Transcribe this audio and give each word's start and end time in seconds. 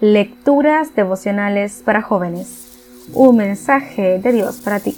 Lecturas 0.00 0.94
devocionales 0.94 1.82
para 1.84 2.00
jóvenes. 2.00 3.04
Un 3.12 3.36
mensaje 3.36 4.18
de 4.18 4.32
Dios 4.32 4.56
para 4.56 4.80
ti. 4.80 4.96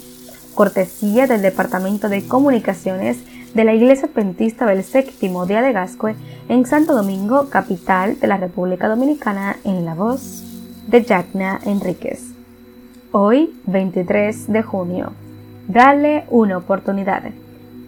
Cortesía 0.55 1.27
del 1.27 1.41
Departamento 1.41 2.07
de 2.07 2.25
Comunicaciones 2.25 3.17
de 3.53 3.65
la 3.65 3.73
Iglesia 3.73 4.07
Adventista 4.07 4.65
del 4.65 4.81
Séptimo 4.81 5.45
Día 5.45 5.61
de 5.61 5.73
Gascue 5.73 6.15
en 6.47 6.65
Santo 6.65 6.95
Domingo, 6.95 7.49
capital 7.49 8.17
de 8.17 8.27
la 8.27 8.37
República 8.37 8.87
Dominicana, 8.87 9.57
en 9.65 9.83
la 9.83 9.93
voz 9.93 10.41
de 10.87 11.03
Jacna 11.03 11.59
Enríquez. 11.65 12.31
Hoy, 13.11 13.53
23 13.65 14.53
de 14.53 14.63
junio. 14.63 15.11
Dale 15.67 16.23
una 16.29 16.57
oportunidad. 16.57 17.23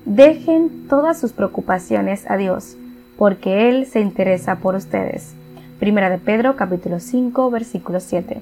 Dejen 0.04 0.90
todas 0.90 1.18
sus 1.18 1.32
preocupaciones 1.32 2.30
a 2.30 2.36
Dios, 2.36 2.76
porque 3.18 3.70
Él 3.70 3.86
se 3.86 4.02
interesa 4.02 4.58
por 4.58 4.76
ustedes. 4.76 5.34
Primera 5.80 6.10
de 6.10 6.20
Pedro 6.20 6.56
capítulo 6.56 7.02
5 7.02 7.52
versículo 7.52 8.00
7. 8.00 8.40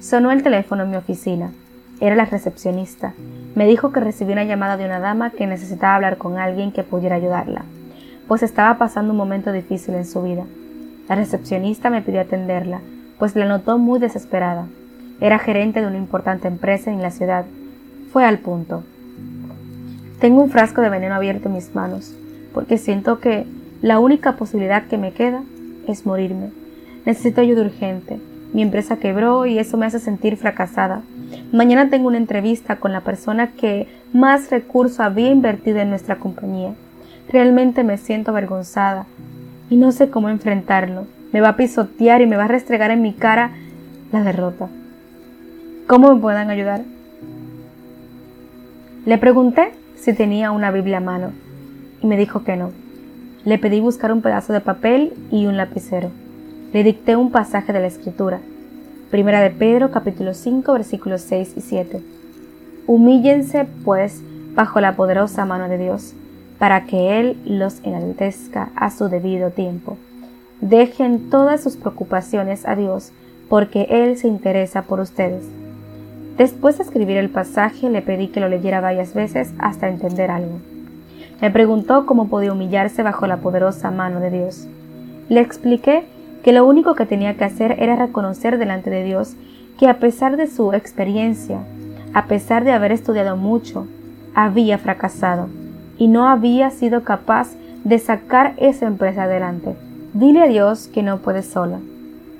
Sonó 0.00 0.32
el 0.32 0.42
teléfono 0.42 0.82
en 0.82 0.90
mi 0.90 0.96
oficina. 0.96 1.52
Era 2.00 2.16
la 2.16 2.24
recepcionista. 2.24 3.14
Me 3.54 3.64
dijo 3.64 3.92
que 3.92 4.00
recibí 4.00 4.32
una 4.32 4.42
llamada 4.42 4.76
de 4.76 4.84
una 4.84 4.98
dama 4.98 5.30
que 5.30 5.46
necesitaba 5.46 5.94
hablar 5.94 6.18
con 6.18 6.36
alguien 6.36 6.72
que 6.72 6.82
pudiera 6.82 7.14
ayudarla, 7.14 7.64
pues 8.26 8.42
estaba 8.42 8.76
pasando 8.76 9.12
un 9.12 9.18
momento 9.18 9.52
difícil 9.52 9.94
en 9.94 10.04
su 10.04 10.20
vida. 10.22 10.46
La 11.08 11.14
recepcionista 11.14 11.90
me 11.90 12.02
pidió 12.02 12.20
atenderla, 12.20 12.80
pues 13.20 13.36
la 13.36 13.46
notó 13.46 13.78
muy 13.78 14.00
desesperada. 14.00 14.66
Era 15.20 15.38
gerente 15.38 15.80
de 15.80 15.86
una 15.86 15.96
importante 15.96 16.48
empresa 16.48 16.90
en 16.90 17.02
la 17.02 17.12
ciudad. 17.12 17.44
Fue 18.12 18.24
al 18.24 18.38
punto. 18.38 18.82
Tengo 20.18 20.42
un 20.42 20.50
frasco 20.50 20.80
de 20.80 20.90
veneno 20.90 21.14
abierto 21.14 21.46
en 21.46 21.54
mis 21.54 21.72
manos, 21.72 22.16
porque 22.52 22.78
siento 22.78 23.20
que 23.20 23.46
la 23.80 24.00
única 24.00 24.32
posibilidad 24.32 24.88
que 24.88 24.98
me 24.98 25.12
queda 25.12 25.44
es 25.86 26.04
morirme. 26.04 26.63
Necesito 27.04 27.42
ayuda 27.42 27.62
urgente. 27.62 28.18
Mi 28.54 28.62
empresa 28.62 28.96
quebró 28.96 29.46
y 29.46 29.58
eso 29.58 29.76
me 29.76 29.86
hace 29.86 29.98
sentir 29.98 30.36
fracasada. 30.36 31.02
Mañana 31.52 31.90
tengo 31.90 32.08
una 32.08 32.16
entrevista 32.16 32.76
con 32.76 32.92
la 32.92 33.02
persona 33.02 33.48
que 33.48 33.88
más 34.12 34.50
recursos 34.50 35.00
había 35.00 35.30
invertido 35.30 35.78
en 35.78 35.90
nuestra 35.90 36.16
compañía. 36.16 36.72
Realmente 37.28 37.84
me 37.84 37.98
siento 37.98 38.30
avergonzada 38.30 39.06
y 39.68 39.76
no 39.76 39.92
sé 39.92 40.08
cómo 40.08 40.28
enfrentarlo. 40.28 41.06
Me 41.32 41.40
va 41.40 41.50
a 41.50 41.56
pisotear 41.56 42.22
y 42.22 42.26
me 42.26 42.36
va 42.36 42.44
a 42.44 42.48
restregar 42.48 42.90
en 42.90 43.02
mi 43.02 43.12
cara 43.12 43.50
la 44.12 44.22
derrota. 44.22 44.68
¿Cómo 45.86 46.14
me 46.14 46.20
puedan 46.20 46.48
ayudar? 46.48 46.82
Le 49.04 49.18
pregunté 49.18 49.72
si 49.96 50.14
tenía 50.14 50.52
una 50.52 50.70
Biblia 50.70 50.98
a 50.98 51.00
mano 51.00 51.32
y 52.00 52.06
me 52.06 52.16
dijo 52.16 52.44
que 52.44 52.56
no. 52.56 52.70
Le 53.44 53.58
pedí 53.58 53.80
buscar 53.80 54.12
un 54.12 54.22
pedazo 54.22 54.52
de 54.54 54.60
papel 54.60 55.12
y 55.30 55.46
un 55.46 55.58
lapicero 55.58 56.10
le 56.74 56.82
dicté 56.82 57.14
un 57.14 57.30
pasaje 57.30 57.72
de 57.72 57.78
la 57.78 57.86
Escritura. 57.86 58.40
Primera 59.12 59.40
de 59.40 59.50
Pedro 59.50 59.92
capítulo 59.92 60.34
5 60.34 60.72
versículos 60.72 61.20
6 61.20 61.52
y 61.56 61.60
7. 61.60 62.02
Humíllense, 62.88 63.64
pues, 63.84 64.22
bajo 64.56 64.80
la 64.80 64.96
poderosa 64.96 65.44
mano 65.44 65.68
de 65.68 65.78
Dios, 65.78 66.14
para 66.58 66.84
que 66.84 67.20
Él 67.20 67.36
los 67.44 67.78
enaltezca 67.84 68.70
a 68.74 68.90
su 68.90 69.08
debido 69.08 69.50
tiempo. 69.50 69.96
Dejen 70.60 71.30
todas 71.30 71.62
sus 71.62 71.76
preocupaciones 71.76 72.66
a 72.66 72.74
Dios, 72.74 73.12
porque 73.48 73.86
Él 73.88 74.18
se 74.18 74.26
interesa 74.26 74.82
por 74.82 74.98
ustedes. 74.98 75.44
Después 76.36 76.78
de 76.78 76.82
escribir 76.82 77.18
el 77.18 77.30
pasaje, 77.30 77.88
le 77.88 78.02
pedí 78.02 78.26
que 78.26 78.40
lo 78.40 78.48
leyera 78.48 78.80
varias 78.80 79.14
veces 79.14 79.52
hasta 79.58 79.88
entender 79.88 80.28
algo. 80.28 80.58
Me 81.40 81.52
preguntó 81.52 82.04
cómo 82.04 82.26
podía 82.26 82.52
humillarse 82.52 83.04
bajo 83.04 83.28
la 83.28 83.36
poderosa 83.36 83.92
mano 83.92 84.18
de 84.18 84.30
Dios. 84.30 84.66
Le 85.28 85.40
expliqué 85.40 86.04
que 86.44 86.52
lo 86.52 86.66
único 86.66 86.94
que 86.94 87.06
tenía 87.06 87.34
que 87.38 87.44
hacer 87.44 87.76
era 87.78 87.96
reconocer 87.96 88.58
delante 88.58 88.90
de 88.90 89.02
Dios 89.02 89.34
que 89.78 89.88
a 89.88 89.98
pesar 89.98 90.36
de 90.36 90.46
su 90.46 90.74
experiencia, 90.74 91.58
a 92.12 92.26
pesar 92.26 92.64
de 92.64 92.72
haber 92.72 92.92
estudiado 92.92 93.36
mucho, 93.36 93.86
había 94.34 94.76
fracasado 94.76 95.48
y 95.96 96.06
no 96.08 96.28
había 96.28 96.70
sido 96.70 97.02
capaz 97.02 97.56
de 97.82 97.98
sacar 97.98 98.52
esa 98.58 98.86
empresa 98.86 99.22
adelante. 99.22 99.74
Dile 100.12 100.42
a 100.42 100.46
Dios 100.46 100.88
que 100.88 101.02
no 101.02 101.18
puedes 101.18 101.46
sola 101.46 101.78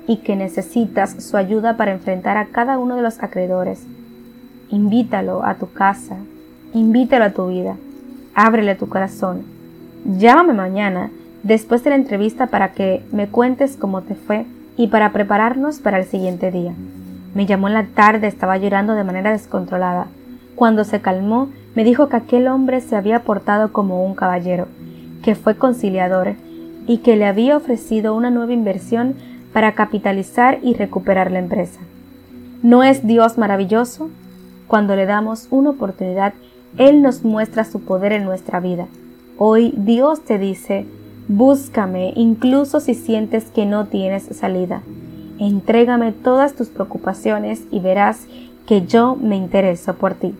y 0.07 0.17
que 0.17 0.35
necesitas 0.35 1.23
su 1.23 1.35
ayuda 1.35 1.75
para 1.75 1.91
enfrentar 1.91 2.37
a 2.37 2.45
cada 2.45 2.77
uno 2.77 2.95
de 2.95 3.01
los 3.01 3.23
acreedores. 3.23 3.87
Invítalo 4.69 5.43
a 5.43 5.55
tu 5.55 5.73
casa, 5.73 6.17
invítalo 6.75 7.25
a 7.25 7.31
tu 7.31 7.47
vida, 7.47 7.75
ábrele 8.35 8.75
tu 8.75 8.87
corazón. 8.87 9.43
Llámame 10.05 10.53
mañana 10.53 11.09
después 11.45 11.83
de 11.83 11.91
la 11.91 11.95
entrevista 11.95 12.47
para 12.47 12.71
que 12.71 13.03
me 13.11 13.27
cuentes 13.27 13.77
cómo 13.77 14.01
te 14.01 14.15
fue 14.15 14.47
y 14.77 14.87
para 14.87 15.11
prepararnos 15.11 15.77
para 15.77 15.99
el 15.99 16.05
siguiente 16.05 16.51
día. 16.51 16.73
Me 17.35 17.45
llamó 17.45 17.67
en 17.67 17.75
la 17.75 17.85
tarde, 17.85 18.27
estaba 18.27 18.57
llorando 18.57 18.95
de 18.95 19.03
manera 19.03 19.31
descontrolada. 19.31 20.07
Cuando 20.55 20.83
se 20.83 21.01
calmó, 21.01 21.49
me 21.75 21.83
dijo 21.83 22.09
que 22.09 22.15
aquel 22.15 22.47
hombre 22.47 22.81
se 22.81 22.95
había 22.95 23.19
portado 23.19 23.71
como 23.71 24.03
un 24.03 24.15
caballero, 24.15 24.67
que 25.21 25.35
fue 25.35 25.55
conciliador 25.55 26.33
y 26.87 26.99
que 26.99 27.15
le 27.15 27.27
había 27.27 27.57
ofrecido 27.57 28.15
una 28.15 28.31
nueva 28.31 28.53
inversión 28.53 29.13
para 29.53 29.73
capitalizar 29.73 30.57
y 30.63 30.73
recuperar 30.73 31.29
la 31.29 31.39
empresa. 31.39 31.79
¿No 32.63 32.83
es 32.83 33.05
Dios 33.05 33.37
maravilloso? 33.37 34.09
Cuando 34.65 34.95
le 34.95 35.05
damos 35.05 35.47
una 35.51 35.69
oportunidad, 35.69 36.33
Él 36.79 37.03
nos 37.03 37.23
muestra 37.23 37.65
su 37.65 37.81
poder 37.81 38.13
en 38.13 38.23
nuestra 38.23 38.59
vida. 38.59 38.87
Hoy 39.37 39.73
Dios 39.77 40.23
te 40.23 40.39
dice, 40.39 40.87
Búscame 41.27 42.13
incluso 42.15 42.79
si 42.79 42.93
sientes 42.93 43.45
que 43.45 43.65
no 43.65 43.85
tienes 43.87 44.25
salida. 44.31 44.83
Entrégame 45.39 46.11
todas 46.11 46.55
tus 46.55 46.69
preocupaciones 46.69 47.63
y 47.71 47.79
verás 47.79 48.27
que 48.67 48.85
yo 48.85 49.15
me 49.15 49.35
intereso 49.35 49.95
por 49.95 50.13
ti. 50.13 50.35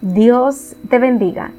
Dios 0.00 0.76
te 0.88 0.98
bendiga. 0.98 1.50